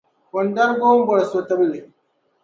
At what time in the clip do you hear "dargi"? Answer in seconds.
0.57-0.81